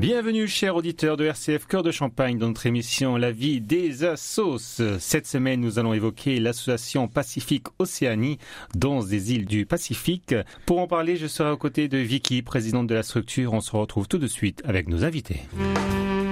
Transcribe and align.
Bienvenue, 0.00 0.48
chers 0.48 0.76
auditeurs 0.76 1.18
de 1.18 1.26
RCF 1.26 1.66
Cœur 1.66 1.82
de 1.82 1.90
Champagne, 1.90 2.38
dans 2.38 2.48
notre 2.48 2.64
émission 2.64 3.18
La 3.18 3.32
vie 3.32 3.60
des 3.60 4.02
assos. 4.02 4.56
Cette 4.98 5.26
semaine, 5.26 5.60
nous 5.60 5.78
allons 5.78 5.92
évoquer 5.92 6.40
l'association 6.40 7.06
Pacifique 7.06 7.66
Océanie, 7.78 8.38
danse 8.74 9.08
des 9.08 9.34
îles 9.34 9.44
du 9.44 9.66
Pacifique. 9.66 10.34
Pour 10.64 10.78
en 10.78 10.86
parler, 10.86 11.16
je 11.16 11.26
serai 11.26 11.50
aux 11.50 11.58
côtés 11.58 11.86
de 11.88 11.98
Vicky, 11.98 12.40
présidente 12.40 12.86
de 12.86 12.94
la 12.94 13.02
structure. 13.02 13.52
On 13.52 13.60
se 13.60 13.76
retrouve 13.76 14.08
tout 14.08 14.16
de 14.16 14.26
suite 14.26 14.62
avec 14.64 14.88
nos 14.88 15.04
invités. 15.04 15.42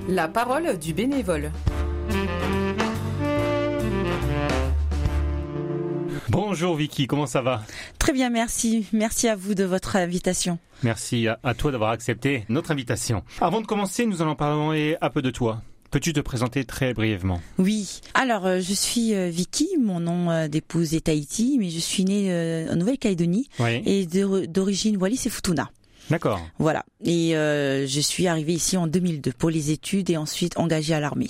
La 0.08 0.28
parole 0.28 0.78
du 0.78 0.94
bénévole. 0.94 1.50
Bonjour 6.30 6.74
Vicky, 6.76 7.06
comment 7.06 7.26
ça 7.26 7.40
va? 7.40 7.62
Très 7.98 8.12
bien, 8.12 8.28
merci. 8.28 8.86
Merci 8.92 9.28
à 9.28 9.34
vous 9.36 9.54
de 9.54 9.64
votre 9.64 9.96
invitation. 9.96 10.58
Merci 10.82 11.26
à, 11.26 11.54
toi 11.54 11.72
d'avoir 11.72 11.90
accepté 11.90 12.44
notre 12.48 12.70
invitation. 12.70 13.22
Avant 13.40 13.60
de 13.60 13.66
commencer, 13.66 14.04
nous 14.04 14.20
allons 14.20 14.34
parler 14.34 14.96
un 15.00 15.10
peu 15.10 15.22
de 15.22 15.30
toi. 15.30 15.62
Peux-tu 15.90 16.12
te 16.12 16.20
présenter 16.20 16.66
très 16.66 16.92
brièvement? 16.92 17.40
Oui. 17.58 18.00
Alors, 18.12 18.44
euh, 18.44 18.60
je 18.60 18.74
suis 18.74 19.14
euh, 19.14 19.30
Vicky, 19.30 19.68
mon 19.80 20.00
nom 20.00 20.30
euh, 20.30 20.46
d'épouse 20.46 20.92
est 20.92 21.06
Tahiti, 21.06 21.56
mais 21.58 21.70
je 21.70 21.78
suis 21.78 22.04
née 22.04 22.30
en 22.70 22.76
Nouvelle-Calédonie 22.76 23.48
Oui. 23.58 23.82
et 23.86 24.06
d'origine 24.46 24.98
Wallis 24.98 25.22
et 25.24 25.30
Futuna. 25.30 25.70
D'accord. 26.10 26.40
Voilà. 26.58 26.84
Et 27.04 27.36
euh, 27.36 27.86
je 27.86 28.00
suis 28.00 28.26
arrivée 28.26 28.54
ici 28.54 28.76
en 28.76 28.86
2002 28.86 29.32
pour 29.32 29.50
les 29.50 29.70
études 29.70 30.08
et 30.10 30.16
ensuite 30.16 30.58
engagée 30.58 30.94
à 30.94 31.00
l'armée. 31.00 31.28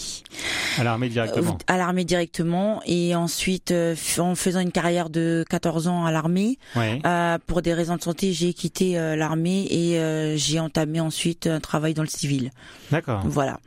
À 0.78 0.84
l'armée 0.84 1.08
directement. 1.08 1.52
Euh, 1.54 1.72
À 1.72 1.76
l'armée 1.76 2.04
directement 2.04 2.80
et 2.86 3.14
ensuite 3.14 3.72
euh, 3.72 3.94
en 4.18 4.34
faisant 4.34 4.60
une 4.60 4.70
carrière 4.72 5.10
de 5.10 5.44
14 5.50 5.88
ans 5.88 6.04
à 6.04 6.12
l'armée, 6.12 6.58
Oui. 6.76 7.00
euh, 7.04 7.38
pour 7.46 7.62
des 7.62 7.74
raisons 7.74 7.96
de 7.96 8.02
santé, 8.02 8.32
j'ai 8.32 8.52
quitté 8.54 8.98
euh, 8.98 9.16
l'armée 9.16 9.66
et 9.70 9.98
euh, 9.98 10.36
j'ai 10.36 10.60
entamé 10.60 11.00
ensuite 11.00 11.46
un 11.46 11.60
travail 11.60 11.94
dans 11.94 12.02
le 12.02 12.08
civil. 12.08 12.50
D'accord. 12.90 13.22
Voilà. 13.24 13.58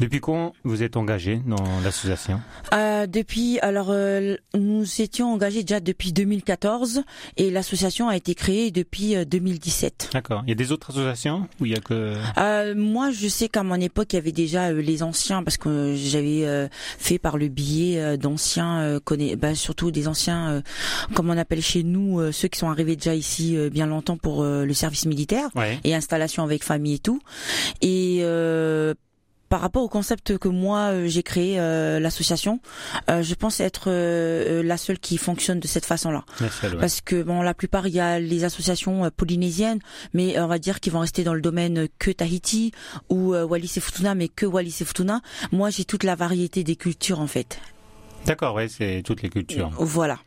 Depuis 0.00 0.20
quand 0.20 0.52
vous 0.64 0.82
êtes 0.82 0.96
engagé 0.96 1.40
dans 1.46 1.56
l'association? 1.84 2.40
Euh, 2.74 3.06
depuis, 3.06 3.58
alors 3.60 3.88
euh, 3.90 4.36
nous 4.54 4.84
étions 5.00 5.32
engagés 5.32 5.62
déjà 5.62 5.80
depuis 5.80 6.12
2014 6.12 7.02
et 7.36 7.50
l'association 7.50 8.08
a 8.08 8.16
été 8.16 8.34
créée 8.34 8.70
depuis 8.70 9.16
euh, 9.16 9.24
2017. 9.24 10.10
D'accord. 10.12 10.42
Il 10.46 10.50
y 10.50 10.52
a 10.52 10.56
des 10.56 10.72
autres 10.72 10.90
associations 10.90 11.48
où 11.60 11.66
il 11.66 11.72
y 11.72 11.76
a 11.76 11.80
que... 11.80 12.14
Euh, 12.38 12.74
moi, 12.76 13.10
je 13.10 13.28
sais 13.28 13.48
qu'à 13.48 13.62
mon 13.62 13.80
époque, 13.80 14.12
il 14.12 14.16
y 14.16 14.18
avait 14.18 14.32
déjà 14.32 14.68
euh, 14.70 14.80
les 14.82 15.02
anciens 15.02 15.42
parce 15.42 15.56
que 15.56 15.94
j'avais 15.96 16.44
euh, 16.44 16.68
fait 16.98 17.18
par 17.18 17.38
le 17.38 17.48
biais 17.48 17.98
euh, 18.00 18.16
d'anciens, 18.16 18.80
euh, 18.80 19.00
bah, 19.38 19.54
surtout 19.54 19.90
des 19.90 20.08
anciens, 20.08 20.48
euh, 20.50 20.60
comme 21.14 21.30
on 21.30 21.36
appelle 21.38 21.62
chez 21.62 21.82
nous, 21.82 22.20
euh, 22.20 22.32
ceux 22.32 22.48
qui 22.48 22.58
sont 22.58 22.68
arrivés 22.68 22.96
déjà 22.96 23.14
ici 23.14 23.56
euh, 23.56 23.70
bien 23.70 23.86
longtemps 23.86 24.16
pour 24.16 24.42
euh, 24.42 24.64
le 24.64 24.74
service 24.74 25.06
militaire 25.06 25.48
Ouais. 25.54 25.78
et 25.84 25.94
installation 25.94 26.42
avec 26.44 26.62
famille 26.64 26.94
et 26.94 26.98
tout. 26.98 27.20
Et 27.80 28.18
euh, 28.22 28.94
par 29.48 29.60
rapport 29.60 29.82
au 29.82 29.88
concept 29.88 30.38
que 30.38 30.48
moi 30.48 30.90
euh, 30.92 31.06
j'ai 31.08 31.22
créé 31.22 31.58
euh, 31.58 32.00
l'association, 32.00 32.60
euh, 33.10 33.22
je 33.22 33.34
pense 33.34 33.60
être 33.60 33.84
euh, 33.88 34.62
la 34.62 34.76
seule 34.76 34.98
qui 34.98 35.18
fonctionne 35.18 35.60
de 35.60 35.66
cette 35.66 35.86
façon-là. 35.86 36.24
Ouais. 36.40 36.48
Parce 36.80 37.00
que 37.00 37.22
bon, 37.22 37.42
la 37.42 37.54
plupart 37.54 37.86
il 37.86 37.94
y 37.94 38.00
a 38.00 38.18
les 38.18 38.44
associations 38.44 39.10
polynésiennes, 39.16 39.80
mais 40.14 40.38
on 40.38 40.46
va 40.46 40.58
dire 40.58 40.80
qu'ils 40.80 40.92
vont 40.92 41.00
rester 41.00 41.24
dans 41.24 41.34
le 41.34 41.40
domaine 41.40 41.88
que 41.98 42.10
Tahiti 42.10 42.72
ou 43.08 43.34
Wallis 43.34 43.72
et 43.76 43.80
Futuna, 43.80 44.14
mais 44.14 44.28
que 44.28 44.46
Wallis 44.46 44.76
et 44.80 44.84
Futuna. 44.84 45.20
Moi, 45.52 45.70
j'ai 45.70 45.84
toute 45.84 46.04
la 46.04 46.14
variété 46.14 46.64
des 46.64 46.76
cultures 46.76 47.20
en 47.20 47.26
fait. 47.26 47.60
D'accord, 48.26 48.54
ouais, 48.54 48.68
c'est 48.68 49.02
toutes 49.04 49.22
les 49.22 49.28
cultures. 49.30 49.70
Voilà. 49.78 50.18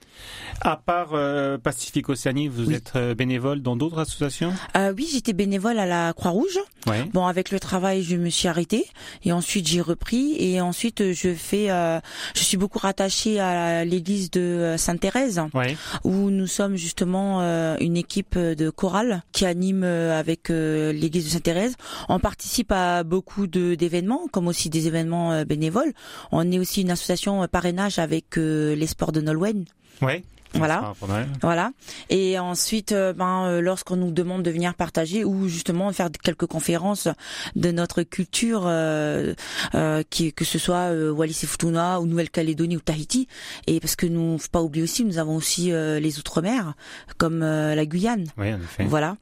À 0.61 0.75
part 0.75 1.09
euh, 1.13 1.57
Pacifique 1.57 2.09
Océanie, 2.09 2.47
vous 2.47 2.67
Oui. 2.67 2.75
êtes 2.75 2.93
euh, 2.95 3.15
bénévole 3.15 3.61
dans 3.61 3.75
d'autres 3.75 3.99
associations? 3.99 4.53
Euh, 4.75 4.93
oui, 4.95 5.07
j'étais 5.11 5.33
bénévole 5.33 5.79
à 5.79 5.85
la 5.85 6.13
Croix-Rouge. 6.13 6.57
Ouais. 6.87 7.05
Bon, 7.13 7.25
avec 7.25 7.51
le 7.51 7.59
travail, 7.59 8.03
je 8.03 8.15
me 8.15 8.29
suis 8.29 8.47
arrêtée 8.47 8.85
et 9.23 9.31
ensuite 9.31 9.67
j'ai 9.67 9.81
repris 9.81 10.35
et 10.39 10.59
ensuite 10.61 11.13
je 11.13 11.33
fais, 11.33 11.69
euh, 11.71 11.99
je 12.35 12.41
suis 12.43 12.57
beaucoup 12.57 12.79
rattachée 12.79 13.39
à 13.39 13.85
l'église 13.85 14.31
de 14.31 14.75
Sainte-Thérèse 14.77 15.41
Ouais. 15.53 15.77
où 16.03 16.29
nous 16.29 16.47
sommes 16.47 16.75
justement 16.75 17.39
une 17.79 17.97
équipe 17.97 18.37
de 18.37 18.69
chorale 18.69 19.23
qui 19.31 19.45
anime 19.45 19.83
avec 19.83 20.49
l'église 20.49 21.25
de 21.25 21.29
Sainte-Thérèse. 21.29 21.75
On 22.09 22.19
participe 22.19 22.71
à 22.71 23.03
beaucoup 23.03 23.47
d'événements 23.47 24.27
comme 24.31 24.47
aussi 24.47 24.69
des 24.69 24.87
événements 24.87 25.43
bénévoles. 25.43 25.93
On 26.31 26.49
est 26.51 26.59
aussi 26.59 26.81
une 26.81 26.91
association 26.91 27.47
parrainage 27.47 27.99
avec 27.99 28.35
les 28.37 28.87
sports 28.87 29.11
de 29.11 29.21
Nolwenn. 29.21 29.65
Ouais. 30.01 30.23
Voilà. 30.53 30.93
Voilà. 31.41 31.71
Et 32.09 32.39
ensuite, 32.39 32.91
euh, 32.91 33.13
ben, 33.13 33.45
euh, 33.45 33.61
lorsqu'on 33.61 33.95
nous 33.95 34.11
demande 34.11 34.43
de 34.43 34.51
venir 34.51 34.73
partager 34.73 35.23
ou 35.23 35.47
justement 35.47 35.91
faire 35.93 36.09
quelques 36.23 36.45
conférences 36.45 37.07
de 37.55 37.71
notre 37.71 38.03
culture, 38.03 38.63
euh, 38.65 39.33
euh, 39.75 40.03
qui, 40.09 40.33
que 40.33 40.45
ce 40.45 40.57
soit 40.57 40.91
euh, 40.91 41.11
Wallis 41.11 41.39
et 41.43 41.47
Futuna 41.47 41.99
ou 42.01 42.05
Nouvelle-Calédonie 42.05 42.77
ou 42.77 42.81
Tahiti, 42.81 43.27
et 43.67 43.79
parce 43.79 43.95
que 43.95 44.05
nous, 44.05 44.37
faut 44.39 44.47
pas 44.51 44.61
oublier 44.61 44.83
aussi, 44.83 45.05
nous 45.05 45.17
avons 45.17 45.35
aussi 45.35 45.71
euh, 45.71 45.99
les 45.99 46.19
outre-mer 46.19 46.73
comme 47.17 47.43
euh, 47.43 47.75
la 47.75 47.85
Guyane. 47.85 48.25
Oui, 48.37 48.53
en 48.53 48.57
effet. 48.61 48.85
Voilà. 48.85 49.17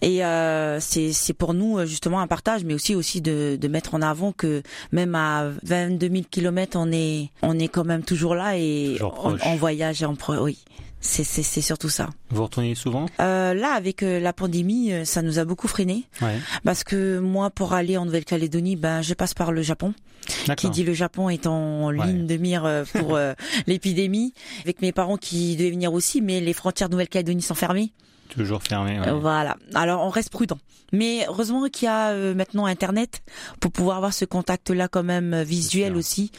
Et 0.00 0.24
euh, 0.24 0.80
c'est 0.80 1.12
c'est 1.12 1.32
pour 1.34 1.54
nous 1.54 1.84
justement 1.86 2.20
un 2.20 2.26
partage, 2.26 2.64
mais 2.64 2.74
aussi 2.74 2.94
aussi 2.94 3.20
de, 3.20 3.56
de 3.60 3.68
mettre 3.68 3.94
en 3.94 4.02
avant 4.02 4.32
que 4.32 4.62
même 4.90 5.14
à 5.14 5.48
22 5.62 6.08
000 6.08 6.22
kilomètres, 6.30 6.76
on 6.78 6.90
est 6.92 7.30
on 7.42 7.58
est 7.58 7.68
quand 7.68 7.84
même 7.84 8.02
toujours 8.02 8.34
là 8.34 8.56
et 8.56 8.96
Toujours 8.98 9.36
on, 9.44 9.56
voyage 9.56 10.02
et 10.02 10.06
on 10.06 10.16
oui. 10.40 10.58
C'est 11.04 11.60
surtout 11.60 11.88
ça. 11.88 12.08
Vous 12.30 12.44
retournez 12.44 12.74
souvent? 12.76 13.06
Euh, 13.20 13.54
là, 13.54 13.72
avec 13.74 14.02
euh, 14.02 14.20
la 14.20 14.32
pandémie, 14.32 14.92
euh, 14.92 15.04
ça 15.04 15.20
nous 15.20 15.38
a 15.40 15.44
beaucoup 15.44 15.66
freiné 15.68 16.04
Ouais. 16.22 16.38
parce 16.64 16.84
que 16.84 17.18
moi, 17.18 17.50
pour 17.50 17.72
aller 17.74 17.96
en 17.96 18.04
Nouvelle-Calédonie, 18.04 18.76
ben, 18.76 19.02
je 19.02 19.12
passe 19.14 19.34
par 19.34 19.50
le 19.52 19.62
Japon. 19.62 19.94
Qui 20.56 20.70
dit 20.70 20.84
le 20.84 20.92
Japon 20.94 21.28
est 21.28 21.48
en 21.48 21.88
Ouais. 21.92 22.06
ligne 22.06 22.26
de 22.28 22.36
mire 22.36 22.64
euh, 22.64 22.84
pour 22.94 23.16
euh, 23.16 23.34
l'épidémie. 23.66 24.32
Avec 24.62 24.80
mes 24.80 24.92
parents 24.92 25.16
qui 25.16 25.56
devaient 25.56 25.72
venir 25.72 25.92
aussi, 25.92 26.22
mais 26.22 26.40
les 26.40 26.52
frontières 26.52 26.88
de 26.88 26.94
Nouvelle-Calédonie 26.94 27.42
sont 27.42 27.54
fermées. 27.56 27.92
Toujours 28.34 28.62
fermé. 28.62 28.98
ouais. 28.98 29.10
Voilà. 29.12 29.56
Alors, 29.74 30.02
on 30.04 30.08
reste 30.08 30.30
prudent. 30.30 30.58
Mais 30.92 31.24
heureusement 31.26 31.66
qu'il 31.68 31.86
y 31.86 31.88
a 31.88 32.10
euh, 32.10 32.34
maintenant 32.34 32.66
Internet 32.66 33.22
pour 33.60 33.72
pouvoir 33.72 33.96
avoir 33.96 34.12
ce 34.12 34.26
contact-là 34.26 34.88
quand 34.88 35.02
même 35.02 35.32
euh, 35.32 35.42
visuel 35.42 35.96
aussi, 35.96 36.30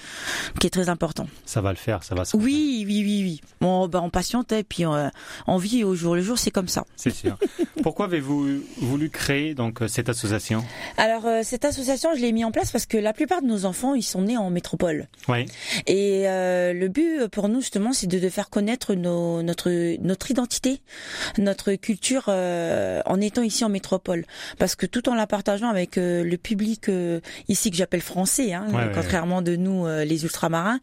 qui 0.59 0.67
est 0.67 0.69
très 0.69 0.89
important. 0.89 1.27
Ça 1.45 1.61
va 1.61 1.71
le 1.71 1.75
faire, 1.75 2.03
ça 2.03 2.13
va 2.13 2.23
se 2.23 2.37
Oui, 2.37 2.83
oui, 2.85 3.01
oui, 3.03 3.21
oui. 3.23 3.41
Bon, 3.61 3.87
ben, 3.87 3.99
on 4.01 4.11
patiente 4.11 4.51
et 4.51 4.63
puis 4.63 4.85
euh, 4.85 5.09
on 5.47 5.57
vit 5.57 5.83
au 5.83 5.95
jour 5.95 6.15
le 6.15 6.21
jour, 6.21 6.37
c'est 6.37 6.51
comme 6.51 6.67
ça. 6.67 6.85
C'est 6.95 7.09
sûr. 7.13 7.35
Pourquoi 7.83 8.05
avez-vous 8.05 8.61
voulu 8.77 9.09
créer 9.09 9.55
donc 9.55 9.79
cette 9.87 10.09
association? 10.09 10.63
Alors 10.97 11.23
cette 11.43 11.65
association, 11.65 12.11
je 12.15 12.21
l'ai 12.21 12.31
mis 12.31 12.45
en 12.45 12.51
place 12.51 12.71
parce 12.71 12.85
que 12.85 12.97
la 12.97 13.11
plupart 13.13 13.41
de 13.41 13.47
nos 13.47 13.65
enfants, 13.65 13.95
ils 13.95 14.03
sont 14.03 14.21
nés 14.21 14.37
en 14.37 14.49
métropole. 14.51 15.07
Oui. 15.27 15.47
Et 15.87 16.27
euh, 16.29 16.73
le 16.73 16.87
but 16.89 17.27
pour 17.29 17.49
nous 17.49 17.61
justement, 17.61 17.91
c'est 17.91 18.07
de, 18.07 18.19
de 18.19 18.29
faire 18.29 18.49
connaître 18.51 18.93
nos, 18.93 19.41
notre 19.41 19.69
notre 20.03 20.29
identité, 20.31 20.81
notre 21.39 21.73
culture 21.83 22.25
euh, 22.29 23.01
en 23.05 23.21
étant 23.21 23.43
ici 23.43 23.63
en 23.63 23.69
métropole. 23.69 24.25
Parce 24.57 24.75
que 24.75 24.87
tout 24.87 25.09
en 25.09 25.13
la 25.13 25.27
partageant 25.27 25.69
avec 25.69 25.97
euh, 25.97 26.23
le 26.23 26.37
public 26.37 26.89
euh, 26.89 27.19
ici 27.49 27.69
que 27.69 27.77
j'appelle 27.77 28.01
français, 28.01 28.53
hein, 28.53 28.65
Ouais, 28.69 28.85
ouais, 28.85 28.91
contrairement 28.95 29.41
de 29.41 29.55
nous 29.55 29.85
les 29.85 30.23
ultramarins, 30.23 30.79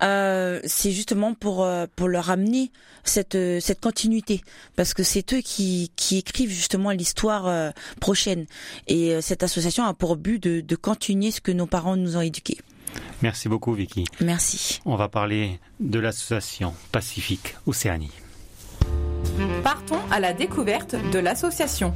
c'est 0.00 0.92
justement 0.92 1.34
pour 1.34 1.66
pour 1.96 2.08
leur 2.08 2.30
amener 2.30 2.70
cette 3.02 3.36
cette 3.60 3.80
continuité. 3.80 4.40
Parce 4.76 4.94
que 4.94 5.02
c'est 5.02 5.34
eux 5.34 5.40
qui 5.40 5.90
qui 5.96 6.18
écrivent 6.18 6.50
justement 6.50 6.90
l'histoire 6.92 7.72
prochaine. 8.00 8.46
Et 8.86 9.20
cette 9.20 9.42
association 9.42 9.84
a 9.84 9.92
pour 9.94 10.16
but 10.16 10.42
de, 10.42 10.60
de 10.60 10.76
continuer 10.76 11.32
ce 11.32 11.40
que 11.40 11.52
nos 11.52 11.66
parents 11.66 11.96
nous 11.96 12.16
ont 12.16 12.20
éduqués. 12.20 12.58
Merci 13.22 13.48
beaucoup, 13.48 13.72
Vicky. 13.72 14.04
Merci. 14.20 14.80
On 14.84 14.96
va 14.96 15.08
parler 15.08 15.58
de 15.80 15.98
l'association 15.98 16.74
Pacifique 16.92 17.56
Océanie. 17.66 18.12
Partons 19.62 19.98
à 20.10 20.20
la 20.20 20.32
découverte 20.32 20.94
de 21.12 21.18
l'association. 21.18 21.92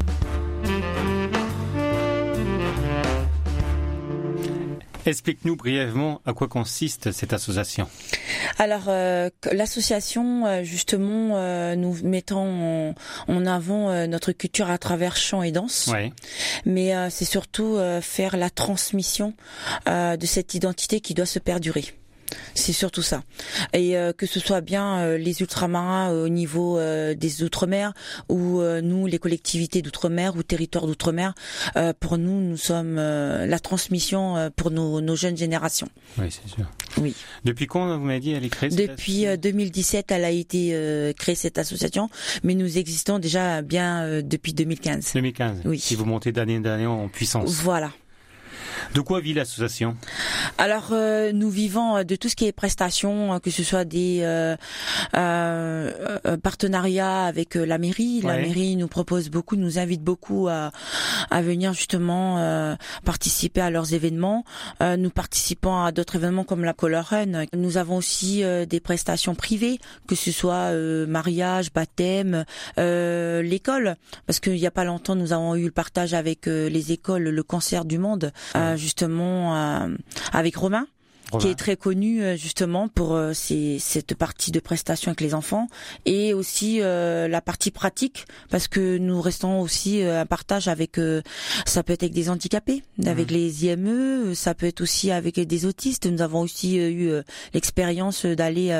Explique-nous 5.06 5.56
brièvement 5.56 6.20
à 6.26 6.34
quoi 6.34 6.48
consiste 6.48 7.12
cette 7.12 7.32
association. 7.32 7.88
Alors 8.58 8.84
euh, 8.88 9.30
l'association, 9.52 10.44
euh, 10.44 10.62
justement, 10.64 11.36
euh, 11.36 11.76
nous 11.76 11.96
mettons 12.02 12.90
en, 12.90 12.94
en 13.28 13.46
avant 13.46 13.90
euh, 13.90 14.06
notre 14.06 14.32
culture 14.32 14.68
à 14.68 14.76
travers 14.76 15.16
chant 15.16 15.42
et 15.42 15.50
danse, 15.52 15.88
Ouais. 15.90 16.12
mais 16.66 16.94
euh, 16.94 17.08
c'est 17.08 17.24
surtout 17.24 17.76
euh, 17.76 18.02
faire 18.02 18.36
la 18.36 18.50
transmission 18.50 19.32
euh, 19.88 20.18
de 20.18 20.26
cette 20.26 20.52
identité 20.54 21.00
qui 21.00 21.14
doit 21.14 21.24
se 21.26 21.38
perdurer. 21.38 21.86
C'est 22.54 22.72
surtout 22.72 23.02
ça. 23.02 23.22
Et 23.72 23.96
euh, 23.96 24.12
que 24.12 24.26
ce 24.26 24.40
soit 24.40 24.60
bien 24.60 24.98
euh, 24.98 25.18
les 25.18 25.40
ultramarins 25.40 26.10
au 26.10 26.28
niveau 26.28 26.78
euh, 26.78 27.14
des 27.14 27.42
outre-mer 27.42 27.92
ou 28.28 28.62
nous 28.82 29.06
les 29.06 29.18
collectivités 29.18 29.82
d'outre-mer 29.82 30.36
ou 30.36 30.42
territoires 30.42 30.86
d'outre-mer, 30.86 31.34
pour 32.00 32.18
nous 32.18 32.40
nous 32.40 32.56
sommes 32.56 32.96
la 32.96 33.58
transmission 33.58 34.50
pour 34.56 34.70
nos, 34.70 35.00
nos, 35.00 35.16
jeunes 35.16 35.36
générations. 35.36 35.88
Oui, 36.18 36.26
c'est 36.30 36.48
sûr. 36.48 36.64
Oui. 37.00 37.14
Depuis 37.44 37.66
quand 37.66 37.96
vous 37.96 38.04
m'avez 38.04 38.20
dit 38.20 38.32
elle 38.32 38.44
est 38.44 38.48
créée 38.48 38.70
Depuis 38.70 39.26
2017, 39.36 40.10
elle 40.10 40.24
a 40.24 40.30
été 40.30 41.12
créée 41.16 41.34
cette 41.34 41.58
association, 41.58 42.08
mais 42.42 42.54
nous 42.54 42.78
existons 42.78 43.18
déjà 43.18 43.62
bien 43.62 44.22
depuis 44.22 44.52
2015. 44.52 45.12
2015. 45.14 45.60
Oui. 45.64 45.78
Si 45.78 45.94
vous 45.94 46.04
montez 46.04 46.32
d'année 46.32 46.58
en 46.58 46.64
année 46.64 46.86
en 46.86 47.08
puissance. 47.08 47.50
Voilà. 47.50 47.92
De 48.94 49.00
quoi 49.00 49.20
vit 49.20 49.34
l'association? 49.34 49.96
Alors 50.56 50.88
euh, 50.92 51.32
nous 51.32 51.50
vivons 51.50 51.98
euh, 51.98 52.04
de 52.04 52.16
tout 52.16 52.28
ce 52.28 52.36
qui 52.36 52.46
est 52.46 52.52
prestations, 52.52 53.34
euh, 53.34 53.38
que 53.38 53.50
ce 53.50 53.62
soit 53.62 53.84
des 53.84 54.24
partenariats 56.42 57.24
avec 57.24 57.54
la 57.54 57.78
mairie. 57.78 58.22
La 58.22 58.36
mairie 58.36 58.76
nous 58.76 58.88
propose 58.88 59.28
beaucoup, 59.28 59.56
nous 59.56 59.78
invite 59.78 60.02
beaucoup 60.02 60.48
à, 60.48 60.72
à 61.30 61.42
venir 61.42 61.72
justement 61.72 62.76
participer 63.04 63.60
à 63.60 63.70
leurs 63.70 63.94
événements. 63.94 64.44
nous 64.80 65.10
participons 65.10 65.82
à 65.82 65.92
d'autres 65.92 66.16
événements 66.16 66.44
comme 66.44 66.64
la 66.64 66.72
Color 66.72 67.04
Run. 67.04 67.44
Nous 67.54 67.76
avons 67.76 67.96
aussi 67.96 68.42
des 68.68 68.80
prestations 68.80 69.34
privées, 69.34 69.78
que 70.06 70.14
ce 70.14 70.32
soit 70.32 70.72
mariage, 71.06 71.72
baptême, 71.72 72.44
l'école, 72.76 73.96
parce 74.26 74.40
qu'il 74.40 74.54
n'y 74.54 74.66
a 74.66 74.70
pas 74.70 74.84
longtemps 74.84 75.14
nous 75.14 75.32
avons 75.32 75.54
eu 75.54 75.64
le 75.64 75.70
partage 75.70 76.14
avec 76.14 76.46
les 76.46 76.92
écoles, 76.92 77.24
le 77.24 77.42
cancer 77.42 77.84
du 77.84 77.98
monde 77.98 78.32
justement 78.78 79.54
euh, 79.56 79.88
avec 80.32 80.56
Romain 80.56 80.86
qui 81.38 81.48
est 81.48 81.54
très 81.54 81.76
connu 81.76 82.22
euh, 82.22 82.36
justement 82.36 82.88
pour 82.88 83.14
euh, 83.14 83.32
cette 83.34 84.14
partie 84.14 84.50
de 84.50 84.60
prestation 84.60 85.10
avec 85.10 85.20
les 85.20 85.34
enfants 85.34 85.68
et 86.06 86.32
aussi 86.32 86.80
euh, 86.80 87.28
la 87.28 87.40
partie 87.40 87.70
pratique 87.70 88.26
parce 88.50 88.68
que 88.68 88.96
nous 88.98 89.20
restons 89.20 89.60
aussi 89.60 90.02
un 90.02 90.26
partage 90.26 90.68
avec 90.68 90.98
ça 91.66 91.82
peut 91.82 91.92
être 91.92 92.02
avec 92.02 92.14
des 92.14 92.30
handicapés, 92.30 92.82
avec 93.04 93.30
les 93.30 93.66
IME, 93.66 94.34
ça 94.34 94.54
peut 94.54 94.66
être 94.66 94.80
aussi 94.80 95.10
avec 95.10 95.38
des 95.38 95.66
autistes. 95.66 96.06
Nous 96.06 96.22
avons 96.22 96.40
aussi 96.40 96.76
eu 96.76 97.10
l'expérience 97.54 98.24
d'aller 98.24 98.72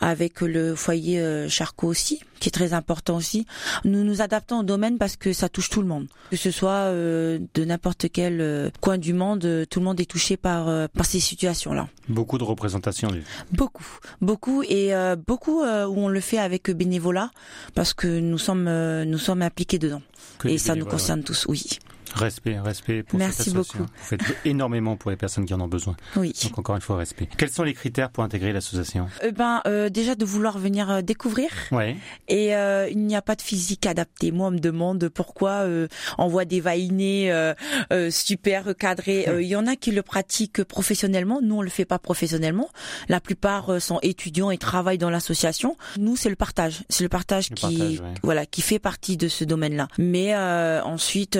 avec 0.00 0.40
le 0.40 0.74
foyer 0.74 1.46
Charcot 1.48 1.88
aussi 1.88 2.20
qui 2.40 2.48
est 2.48 2.52
très 2.52 2.72
important 2.72 3.16
aussi. 3.16 3.46
Nous 3.84 4.04
nous 4.04 4.20
adaptons 4.20 4.60
au 4.60 4.62
domaine 4.62 4.98
parce 4.98 5.16
que 5.16 5.32
ça 5.32 5.48
touche 5.48 5.70
tout 5.70 5.80
le 5.80 5.88
monde. 5.88 6.06
Que 6.30 6.36
ce 6.36 6.50
soit 6.50 6.90
de 6.92 7.64
n'importe 7.64 8.06
quel 8.12 8.70
coin 8.80 8.98
du 8.98 9.12
monde, 9.12 9.66
tout 9.70 9.80
le 9.80 9.84
monde 9.84 10.00
est 10.00 10.10
touché 10.10 10.36
par, 10.36 10.88
par 10.90 11.06
ces 11.06 11.20
situations-là. 11.20 11.88
Beaucoup 12.08 12.38
de 12.38 12.44
représentations. 12.44 13.08
Beaucoup, 13.52 13.86
beaucoup 14.20 14.62
et 14.62 14.94
euh, 14.94 15.16
beaucoup 15.16 15.62
euh, 15.62 15.86
où 15.86 15.98
on 15.98 16.08
le 16.08 16.20
fait 16.20 16.38
avec 16.38 16.70
bénévolat 16.70 17.30
parce 17.74 17.94
que 17.94 18.06
nous 18.06 18.38
sommes 18.38 18.66
euh, 18.68 19.04
nous 19.04 19.18
sommes 19.18 19.42
impliqués 19.42 19.78
dedans 19.78 20.02
et 20.44 20.58
ça 20.58 20.74
nous 20.74 20.86
concerne 20.86 21.22
tous. 21.22 21.46
Oui. 21.48 21.78
Respect, 22.14 22.58
respect 22.58 23.02
pour 23.02 23.18
Merci 23.18 23.44
cette 23.44 23.54
beaucoup. 23.54 23.78
Vous 23.78 23.86
faites 23.96 24.20
énormément 24.44 24.96
pour 24.96 25.10
les 25.10 25.16
personnes 25.16 25.44
qui 25.44 25.54
en 25.54 25.60
ont 25.60 25.68
besoin. 25.68 25.96
Oui. 26.16 26.32
Donc 26.44 26.58
encore 26.58 26.76
une 26.76 26.82
fois, 26.82 26.96
respect. 26.96 27.28
Quels 27.36 27.50
sont 27.50 27.62
les 27.62 27.74
critères 27.74 28.10
pour 28.10 28.24
intégrer 28.24 28.52
l'association? 28.52 29.08
Euh, 29.22 29.32
Ben 29.32 29.60
euh, 29.66 29.88
déjà 29.88 30.14
de 30.14 30.24
vouloir 30.24 30.58
venir 30.58 30.90
euh, 30.90 31.02
découvrir. 31.02 31.50
Ouais. 31.72 31.96
Et 32.28 32.54
euh, 32.56 32.88
il 32.90 32.98
n'y 32.98 33.16
a 33.16 33.22
pas 33.22 33.34
de 33.34 33.42
physique 33.42 33.86
adapté. 33.86 34.30
Moi, 34.32 34.48
on 34.48 34.50
me 34.52 34.58
demande 34.58 35.08
pourquoi 35.08 35.64
euh, 35.64 35.88
on 36.18 36.28
voit 36.28 36.44
des 36.44 36.60
vainés 36.60 37.32
super 38.10 38.74
cadrés. 38.76 39.26
Il 39.40 39.46
y 39.46 39.56
en 39.56 39.66
a 39.66 39.76
qui 39.76 39.92
le 39.92 40.02
pratiquent 40.02 40.64
professionnellement. 40.64 41.40
Nous, 41.42 41.56
on 41.56 41.62
le 41.62 41.70
fait 41.70 41.84
pas 41.84 41.98
professionnellement. 41.98 42.68
La 43.08 43.20
plupart 43.20 43.80
sont 43.80 43.98
étudiants 44.02 44.50
et 44.50 44.58
travaillent 44.58 44.98
dans 44.98 45.10
l'association. 45.10 45.76
Nous, 45.98 46.16
c'est 46.16 46.30
le 46.30 46.36
partage. 46.36 46.84
C'est 46.88 47.02
le 47.04 47.08
partage 47.08 47.50
qui 47.50 48.00
voilà 48.22 48.46
qui 48.46 48.62
fait 48.62 48.78
partie 48.78 49.16
de 49.16 49.28
ce 49.28 49.44
domaine-là. 49.44 49.88
Mais 49.98 50.34
ensuite 50.36 51.38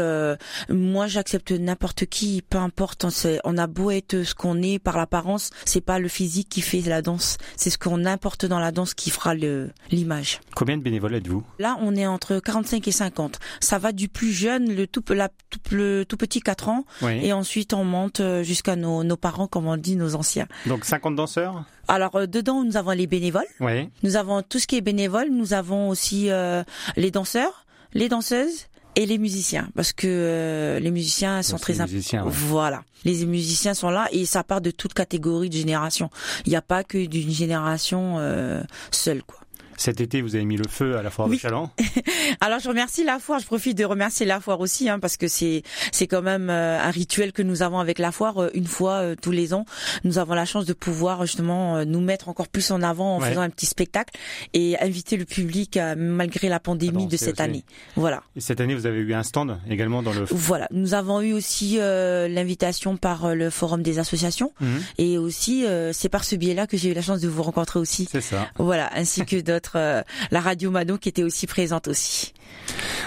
moi, 0.68 1.06
j'accepte 1.06 1.52
n'importe 1.52 2.06
qui, 2.06 2.42
peu 2.42 2.58
importe. 2.58 3.04
On, 3.04 3.10
on 3.44 3.58
a 3.58 3.66
beau 3.66 3.90
être 3.90 4.22
ce 4.22 4.34
qu'on 4.34 4.62
est 4.62 4.78
par 4.78 4.96
l'apparence, 4.96 5.50
c'est 5.64 5.80
pas 5.80 5.98
le 5.98 6.08
physique 6.08 6.48
qui 6.48 6.60
fait 6.60 6.80
la 6.80 7.02
danse, 7.02 7.38
c'est 7.56 7.70
ce 7.70 7.78
qu'on 7.78 8.04
importe 8.04 8.46
dans 8.46 8.58
la 8.58 8.72
danse 8.72 8.94
qui 8.94 9.10
fera 9.10 9.34
l'image. 9.34 10.40
Combien 10.54 10.76
de 10.76 10.82
bénévoles 10.82 11.14
êtes-vous? 11.14 11.44
Là, 11.58 11.76
on 11.80 11.94
est 11.96 12.06
entre 12.06 12.38
45 12.38 12.86
et 12.86 12.92
50. 12.92 13.38
Ça 13.60 13.78
va 13.78 13.92
du 13.92 14.08
plus 14.08 14.32
jeune, 14.32 14.74
le 14.74 14.86
tout, 14.86 15.02
la, 15.10 15.28
tout, 15.50 15.60
le 15.70 16.04
tout 16.04 16.16
petit 16.16 16.40
4 16.40 16.68
ans, 16.68 16.84
et 17.02 17.32
ensuite 17.32 17.72
on 17.72 17.84
monte 17.84 18.20
euh, 18.20 18.42
jusqu'à 18.42 18.76
nos, 18.76 19.04
nos 19.04 19.16
parents, 19.16 19.46
comme 19.46 19.66
on 19.66 19.76
dit, 19.76 19.96
nos 19.96 20.14
anciens. 20.14 20.46
Donc 20.66 20.84
50 20.84 21.16
danseurs? 21.16 21.64
Alors 21.88 22.16
euh, 22.16 22.26
dedans 22.26 22.64
nous 22.64 22.76
avons 22.76 22.90
les 22.90 23.06
bénévoles, 23.06 23.46
oui. 23.60 23.88
nous 24.02 24.16
avons 24.16 24.42
tout 24.42 24.58
ce 24.58 24.66
qui 24.66 24.76
est 24.76 24.80
bénévole, 24.80 25.28
nous 25.30 25.52
avons 25.52 25.88
aussi 25.88 26.30
euh, 26.30 26.64
les 26.96 27.10
danseurs, 27.10 27.66
les 27.94 28.08
danseuses, 28.08 28.66
et 28.96 29.06
les 29.06 29.18
musiciens 29.18 29.68
parce 29.76 29.92
que 29.92 30.06
euh, 30.08 30.80
les 30.80 30.90
musiciens 30.90 31.42
sont 31.42 31.58
très 31.58 31.80
importants. 31.80 32.24
Voilà, 32.26 32.82
les 33.04 33.24
musiciens 33.26 33.74
sont 33.74 33.90
là 33.90 34.08
et 34.10 34.24
ça 34.24 34.42
part 34.42 34.60
de 34.60 34.70
toute 34.70 34.94
catégorie 34.94 35.50
de 35.50 35.56
génération. 35.56 36.10
Il 36.46 36.50
n'y 36.50 36.56
a 36.56 36.62
pas 36.62 36.82
que 36.82 37.06
d'une 37.06 37.30
génération 37.30 38.16
euh, 38.18 38.62
seule 38.90 39.22
quoi. 39.22 39.38
Cet 39.76 40.00
été, 40.00 40.22
vous 40.22 40.34
avez 40.34 40.44
mis 40.44 40.56
le 40.56 40.68
feu 40.68 40.96
à 40.96 41.02
la 41.02 41.10
foire 41.10 41.28
de 41.28 41.36
Chaland. 41.36 41.70
Alors, 42.40 42.58
je 42.58 42.68
remercie 42.68 43.04
la 43.04 43.18
foire. 43.18 43.40
Je 43.40 43.46
profite 43.46 43.76
de 43.76 43.84
remercier 43.84 44.26
la 44.26 44.40
foire 44.40 44.60
aussi, 44.60 44.88
hein, 44.88 44.98
parce 44.98 45.16
que 45.16 45.28
c'est 45.28 45.62
c'est 45.92 46.06
quand 46.06 46.22
même 46.22 46.50
euh, 46.50 46.80
un 46.80 46.90
rituel 46.90 47.32
que 47.32 47.42
nous 47.42 47.62
avons 47.62 47.78
avec 47.78 47.98
la 47.98 48.12
foire 48.12 48.42
euh, 48.42 48.50
une 48.54 48.66
fois 48.66 48.94
euh, 48.94 49.14
tous 49.20 49.30
les 49.30 49.54
ans. 49.54 49.64
Nous 50.04 50.18
avons 50.18 50.34
la 50.34 50.44
chance 50.44 50.64
de 50.64 50.72
pouvoir 50.72 51.26
justement 51.26 51.84
nous 51.84 52.00
mettre 52.00 52.28
encore 52.28 52.48
plus 52.48 52.70
en 52.70 52.82
avant 52.82 53.16
en 53.16 53.20
faisant 53.20 53.40
un 53.40 53.50
petit 53.50 53.66
spectacle 53.66 54.14
et 54.54 54.78
inviter 54.80 55.16
le 55.16 55.24
public 55.24 55.78
malgré 55.96 56.48
la 56.48 56.60
pandémie 56.60 57.06
de 57.06 57.16
cette 57.16 57.40
année. 57.40 57.64
Voilà. 57.96 58.22
Et 58.34 58.40
cette 58.40 58.60
année, 58.60 58.74
vous 58.74 58.86
avez 58.86 58.98
eu 58.98 59.14
un 59.14 59.22
stand 59.22 59.58
également 59.68 60.02
dans 60.02 60.12
le. 60.12 60.24
Voilà. 60.30 60.68
Nous 60.70 60.94
avons 60.94 61.20
eu 61.20 61.32
aussi 61.32 61.78
l'invitation 61.78 62.96
par 62.96 63.34
le 63.34 63.50
forum 63.50 63.82
des 63.82 63.98
associations 63.98 64.52
mhm. 64.60 64.82
et 64.98 65.18
aussi 65.18 65.64
c'est 65.92 66.08
par 66.08 66.24
ce 66.24 66.36
biais-là 66.36 66.66
que 66.66 66.76
j'ai 66.76 66.90
eu 66.90 66.94
la 66.94 67.02
chance 67.02 67.20
de 67.20 67.28
vous 67.28 67.42
rencontrer 67.42 67.78
aussi. 67.78 68.08
C'est 68.10 68.20
ça. 68.20 68.48
Voilà, 68.58 68.90
ainsi 68.94 69.24
que 69.24 69.40
d'autres 69.40 69.65
euh, 69.74 70.02
la 70.30 70.40
radio 70.40 70.70
Mano 70.70 70.98
qui 70.98 71.08
était 71.08 71.24
aussi 71.24 71.46
présente 71.46 71.88
aussi. 71.88 72.32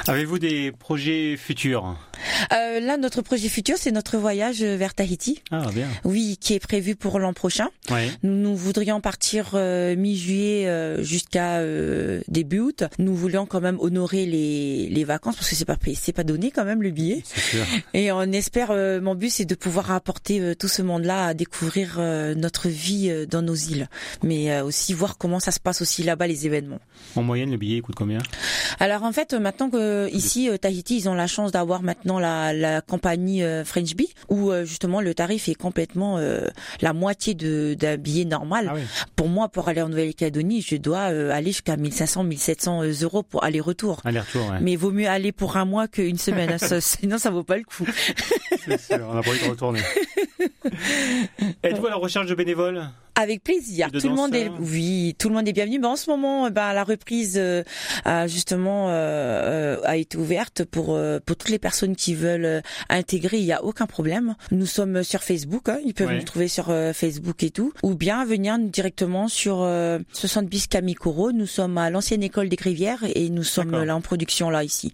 Avez-vous 0.07 0.39
des 0.39 0.71
projets 0.71 1.37
futurs? 1.37 1.95
Euh, 2.53 2.79
Là, 2.79 2.97
notre 2.97 3.21
projet 3.21 3.49
futur, 3.49 3.77
c'est 3.77 3.91
notre 3.91 4.17
voyage 4.17 4.63
vers 4.63 4.93
Tahiti. 4.93 5.41
Ah, 5.51 5.67
bien. 5.73 5.87
Oui, 6.03 6.37
qui 6.39 6.53
est 6.53 6.59
prévu 6.59 6.95
pour 6.95 7.19
l'an 7.19 7.33
prochain. 7.33 7.67
Oui. 7.91 8.11
Nous, 8.23 8.33
nous 8.33 8.55
voudrions 8.55 9.01
partir 9.01 9.51
euh, 9.53 9.95
mi-juillet 9.95 10.67
euh, 10.67 11.03
jusqu'à 11.03 11.57
euh, 11.57 12.21
début 12.27 12.59
août. 12.59 12.83
Nous 12.97 13.15
voulions 13.15 13.45
quand 13.45 13.61
même 13.61 13.77
honorer 13.79 14.25
les, 14.25 14.89
les 14.89 15.03
vacances 15.03 15.35
parce 15.35 15.49
que 15.49 15.55
c'est 15.55 15.65
pas 15.65 15.77
c'est 15.95 16.13
pas 16.13 16.23
donné 16.23 16.51
quand 16.51 16.65
même 16.65 16.81
le 16.81 16.91
billet. 16.91 17.23
Sûr. 17.25 17.65
Et 17.93 18.11
on 18.11 18.21
espère. 18.23 18.69
mon 19.01 19.15
but, 19.15 19.29
c'est 19.29 19.45
de 19.45 19.55
pouvoir 19.55 19.91
apporter 19.91 20.55
tout 20.55 20.67
ce 20.67 20.81
monde-là 20.81 21.27
à 21.27 21.33
découvrir 21.33 21.99
notre 22.35 22.69
vie 22.69 23.11
dans 23.27 23.41
nos 23.41 23.55
îles, 23.55 23.87
mais 24.23 24.61
aussi 24.61 24.93
voir 24.93 25.17
comment 25.17 25.39
ça 25.39 25.51
se 25.51 25.59
passe 25.59 25.81
aussi 25.81 26.03
là-bas 26.03 26.27
les 26.27 26.45
événements. 26.45 26.79
En 27.15 27.23
moyenne, 27.23 27.51
le 27.51 27.57
billet 27.57 27.81
coûte 27.81 27.95
combien? 27.95 28.19
Alors 28.79 29.03
en 29.03 29.11
fait, 29.11 29.33
maintenant 29.33 29.69
que 29.69 30.09
ici 30.13 30.49
Tahiti, 30.61 30.97
ils 30.97 31.09
ont 31.09 31.13
la 31.13 31.27
chance 31.27 31.51
d'avoir 31.51 31.81
maintenant 31.81 32.19
la, 32.19 32.28
la 32.53 32.81
compagnie 32.81 33.43
French 33.65 33.95
Bee 33.95 34.09
où 34.29 34.51
justement 34.63 35.01
le 35.01 35.13
tarif 35.13 35.49
est 35.49 35.55
complètement 35.55 36.19
la 36.81 36.93
moitié 36.93 37.33
de 37.33 37.73
d'un 37.73 37.97
billet 37.97 38.25
normal. 38.25 38.71
Ah 38.73 38.77
pour 39.15 39.27
moi, 39.27 39.49
pour 39.49 39.67
aller 39.67 39.81
en 39.81 39.89
Nouvelle-Calédonie, 39.89 40.61
je 40.61 40.75
dois 40.75 41.01
aller 41.01 41.51
jusqu'à 41.51 41.77
1500, 41.77 42.23
1700 42.23 42.83
euros 43.01 43.23
pour 43.23 43.43
aller-retour. 43.43 43.99
Aller-retour, 44.05 44.49
ouais. 44.49 44.59
Mais 44.61 44.75
vaut 44.75 44.91
mieux 44.91 45.07
aller 45.07 45.31
pour 45.31 45.57
un 45.57 45.65
mois 45.65 45.87
qu'une 45.87 46.17
semaine. 46.17 46.57
Sinon, 46.79 47.17
ça 47.17 47.29
vaut 47.29 47.43
pas 47.43 47.57
le 47.57 47.63
coup. 47.63 47.85
C'est 48.65 48.79
sûr, 48.79 48.99
on 49.09 49.13
n'a 49.13 49.21
pas 49.21 49.29
envie 49.29 49.43
de 49.43 49.49
retourner. 49.49 49.81
Êtes-vous 51.63 51.87
à 51.87 51.89
la 51.89 51.95
recherche 51.95 52.27
de 52.27 52.35
bénévoles? 52.35 52.89
Avec 53.19 53.43
plaisir. 53.43 53.89
Tout 53.91 54.09
le 54.09 54.15
monde 54.15 54.33
est, 54.33 54.49
oui, 54.59 55.15
tout 55.17 55.29
le 55.29 55.35
monde 55.35 55.47
est 55.47 55.53
bienvenu. 55.53 55.79
Mais 55.79 55.87
en 55.87 55.95
ce 55.95 56.09
moment, 56.09 56.49
ben, 56.49 56.73
la 56.73 56.83
reprise 56.83 57.35
euh, 57.37 57.63
a 58.05 58.27
justement 58.27 58.87
euh, 58.89 59.77
a 59.83 59.97
été 59.97 60.17
ouverte 60.17 60.63
pour 60.63 60.95
euh, 60.95 61.19
pour 61.25 61.35
toutes 61.35 61.49
les 61.49 61.59
personnes 61.59 61.95
qui 61.95 62.15
veulent 62.15 62.63
intégrer. 62.89 63.37
Il 63.37 63.45
n'y 63.45 63.53
a 63.53 63.63
aucun 63.63 63.85
problème. 63.85 64.35
Nous 64.51 64.65
sommes 64.65 65.03
sur 65.03 65.21
Facebook. 65.21 65.69
Hein, 65.69 65.79
ils 65.85 65.93
peuvent 65.93 66.11
nous 66.11 66.23
trouver 66.23 66.47
sur 66.47 66.73
Facebook 66.93 67.43
et 67.43 67.51
tout, 67.51 67.73
ou 67.83 67.95
bien 67.95 68.25
venir 68.25 68.57
directement 68.57 69.27
sur 69.27 69.67
60 70.13 70.47
bis 70.47 70.67
Camicoro. 70.67 71.31
Nous 71.31 71.45
sommes 71.45 71.77
à 71.77 71.89
l'ancienne 71.89 72.23
école 72.23 72.49
des 72.49 72.57
Rivières 72.59 73.05
et 73.15 73.29
nous 73.29 73.43
sommes 73.43 73.83
là 73.83 73.95
en 73.95 74.01
production 74.01 74.49
là 74.49 74.63
ici. 74.63 74.93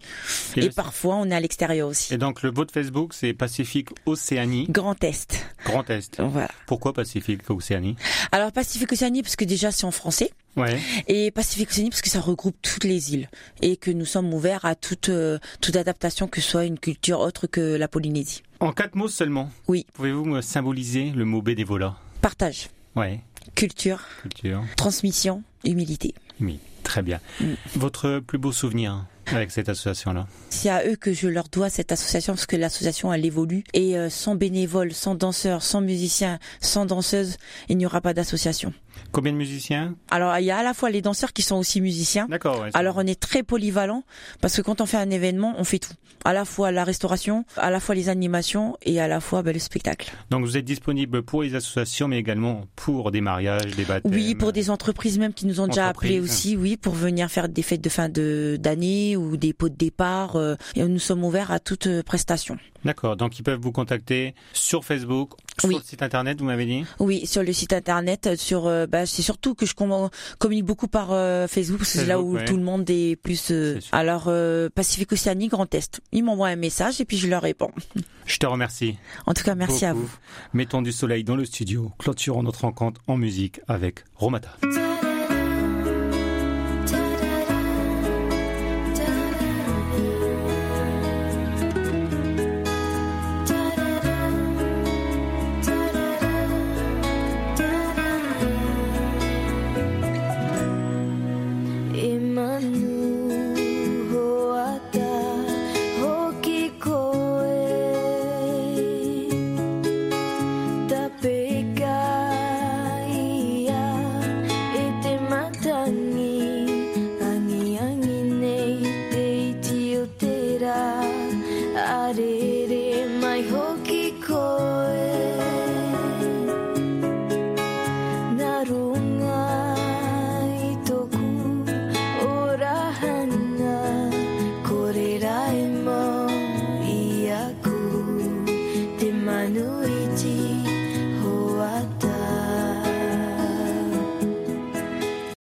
Et, 0.56 0.70
parfois, 0.70 1.16
on 1.16 1.30
est 1.30 1.36
à 1.36 1.40
l'extérieur 1.40 1.90
aussi. 1.90 2.14
Et 2.14 2.18
donc 2.18 2.42
le 2.42 2.52
de 2.52 2.72
Facebook, 2.72 3.14
c'est 3.14 3.34
Pacifique 3.34 3.90
Océanie? 4.06 4.68
Grand 4.70 5.04
Est. 5.04 5.46
Grand 5.66 5.90
Est. 5.90 6.22
Voilà. 6.22 6.50
Pourquoi 6.68 6.94
Pacifique 6.94 7.50
Océanie? 7.50 7.96
Alors 8.32 8.52
Pacifique 8.52 8.92
Océanie 8.92 9.22
parce 9.22 9.36
que 9.36 9.46
déjà 9.46 9.72
c'est 9.72 9.86
en 9.86 9.92
français. 9.92 10.32
Ouais. 10.56 10.80
Et 11.08 11.32
Pacifique 11.32 11.70
Océanie 11.70 11.90
parce 11.90 12.02
que 12.02 12.10
ça 12.10 12.22
regroupe 12.22 12.56
toutes 12.62 12.84
les 12.84 13.14
îles 13.14 13.30
et 13.62 13.78
que 13.78 13.92
nous 13.92 14.06
sommes 14.06 14.34
ouverts 14.34 14.66
à 14.66 14.76
toute 14.76 15.10
euh, 15.10 15.40
toute 15.62 15.76
adaptation 15.76 16.28
que 16.28 16.42
ce 16.42 16.50
soit 16.50 16.66
une 16.66 16.80
culture 16.80 17.20
autre 17.20 17.48
que 17.48 17.76
la 17.76 17.88
Polynésie. 17.88 18.44
En 18.60 18.72
quatre 18.72 18.96
mots 18.96 19.08
seulement. 19.10 19.52
Oui. 19.68 19.86
Pouvez-vous 19.94 20.26
me 20.26 20.42
symboliser 20.42 21.12
le 21.12 21.26
mot 21.26 21.42
bénévolat? 21.42 21.96
Partage. 22.22 22.70
Ouais. 22.96 23.20
Culture. 23.54 24.02
Culture. 24.22 24.64
Transmission. 24.78 25.44
Humilité. 25.66 26.14
Oui, 26.40 26.60
très 26.84 27.02
bien. 27.02 27.20
Mm. 27.40 27.54
Votre 27.76 28.20
plus 28.20 28.38
beau 28.38 28.52
souvenir? 28.52 29.06
Avec 29.28 29.52
cette 29.52 29.70
association-là 29.70 30.28
C'est 30.50 30.70
à 30.70 30.86
eux 30.86 30.96
que 30.96 31.14
je 31.14 31.28
leur 31.28 31.48
dois 31.50 31.70
cette 31.70 31.92
association 31.92 32.34
parce 32.34 32.46
que 32.46 32.56
l'association 32.56 33.12
elle 33.14 33.26
évolue 33.26 33.64
et 33.74 33.98
euh, 33.98 34.10
sans 34.10 34.36
bénévoles, 34.36 34.94
sans 34.94 35.16
danseurs, 35.16 35.64
sans 35.64 35.82
musiciens, 35.82 36.40
sans 36.62 36.86
danseuses, 36.86 37.38
il 37.70 37.78
n'y 37.78 37.86
aura 37.86 38.02
pas 38.02 38.14
d'association. 38.14 38.74
Combien 39.12 39.32
de 39.32 39.38
musiciens? 39.38 39.96
Alors 40.12 40.38
il 40.38 40.46
y 40.46 40.52
a 40.52 40.58
à 40.58 40.64
la 40.64 40.74
fois 40.74 40.90
les 40.90 41.02
danseurs 41.02 41.34
qui 41.34 41.42
sont 41.42 41.56
aussi 41.56 41.82
musiciens. 41.82 42.28
D'accord. 42.30 42.66
Alors 42.74 42.96
on 42.98 43.08
est 43.08 43.20
très 43.20 43.44
polyvalent 43.44 44.04
parce 44.42 44.56
que 44.56 44.62
quand 44.62 44.82
on 44.82 44.86
fait 44.86 44.98
un 44.98 45.10
événement, 45.10 45.56
on 45.58 45.64
fait 45.64 45.80
tout. 45.80 45.94
À 46.24 46.34
la 46.34 46.44
fois 46.44 46.72
la 46.72 46.84
restauration, 46.84 47.46
à 47.56 47.70
la 47.70 47.80
fois 47.80 47.94
les 47.94 48.10
animations 48.10 48.78
et 48.82 49.00
à 49.00 49.08
la 49.08 49.20
fois 49.20 49.44
ben, 49.44 49.54
le 49.54 49.60
spectacle. 49.60 50.12
Donc 50.32 50.44
vous 50.44 50.58
êtes 50.58 50.66
disponible 50.66 51.22
pour 51.22 51.44
les 51.44 51.54
associations, 51.54 52.08
mais 52.08 52.18
également 52.18 52.66
pour 52.76 53.12
des 53.12 53.22
mariages, 53.22 53.76
des 53.76 53.86
baptêmes? 53.86 54.12
Oui, 54.12 54.34
pour 54.34 54.52
des 54.52 54.70
entreprises 54.70 55.20
même 55.20 55.34
qui 55.34 55.46
nous 55.46 55.62
ont 55.62 55.68
déjà 55.68 55.88
appelés 55.88 56.20
aussi, 56.20 56.58
oui, 56.58 56.78
pour 56.78 56.94
venir 56.94 57.30
faire 57.30 57.48
des 57.48 57.62
fêtes 57.62 57.82
de 57.82 57.90
fin 57.90 58.10
d'année 58.10 59.16
ou 59.18 59.38
des 59.38 59.54
pots 59.54 59.70
de 59.70 59.76
départ. 59.76 60.36
Euh, 60.36 60.56
et 60.76 60.84
nous 60.84 61.00
sommes 61.00 61.24
ouverts 61.24 61.52
à 61.52 61.60
toute 61.60 61.88
prestation. 62.02 62.58
D'accord. 62.86 63.18
Donc 63.18 63.40
ils 63.40 63.44
peuvent 63.44 63.60
vous 63.60 63.72
contacter 63.72 64.36
sur 64.54 64.86
Facebook, 64.86 65.32
sur 65.60 65.70
le 65.70 65.80
site 65.84 66.02
internet, 66.02 66.40
vous 66.40 66.46
m'avez 66.46 66.66
dit? 66.66 66.86
Oui, 67.00 67.26
sur 67.26 67.44
le 67.44 67.52
site 67.52 67.74
internet, 67.74 68.28
euh, 68.28 68.36
sur 68.36 68.64
bah, 68.88 69.06
c'est 69.06 69.22
surtout 69.22 69.56
que 69.56 69.66
je 69.66 69.74
communique 69.74 70.66
beaucoup 70.66 70.88
par 70.88 71.08
Facebook, 71.50 71.80
parce 71.80 71.94
que 71.94 72.00
c'est 72.00 72.06
là 72.06 72.22
où 72.22 72.38
tout 72.40 72.58
le 72.58 72.64
monde 72.64 72.90
est 72.90 73.16
plus. 73.16 73.52
alors 73.92 74.32
Pacifique 74.74 75.12
Océanie 75.12 75.48
Grand 75.48 75.74
Est. 75.74 76.02
Ils 76.12 76.24
m'envoient 76.24 76.48
un 76.48 76.56
message 76.56 77.02
et 77.02 77.06
puis 77.06 77.18
je 77.18 77.28
leur 77.28 77.42
réponds. 77.42 77.72
Je 78.26 78.40
te 78.40 78.46
remercie. 78.48 78.98
En 79.28 79.36
tout 79.36 79.44
cas, 79.44 79.54
merci 79.54 79.86
à 79.86 79.94
vous. 79.94 80.10
Mettons 80.54 80.82
du 80.82 80.92
soleil 80.92 81.24
dans 81.24 81.36
le 81.36 81.46
studio, 81.46 81.92
clôturons 82.00 82.42
notre 82.42 82.62
rencontre 82.62 83.00
en 83.08 83.18
musique 83.18 83.62
avec 83.68 84.04
Romata. 84.16 84.50